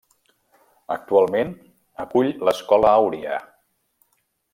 [0.95, 1.51] Actualment
[2.05, 3.37] acull l'Escola Àuria.